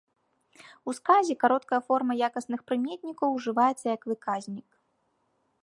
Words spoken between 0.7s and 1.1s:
У